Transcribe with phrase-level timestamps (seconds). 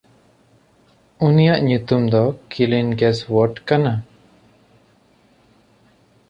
[1.27, 3.93] ᱩᱱᱤᱭᱟᱜ ᱧᱩᱛᱩᱢ ᱫᱚ ᱠᱤᱞᱤᱱᱜᱮᱥᱣᱚᱨᱴᱷ ᱠᱟᱱᱟ᱾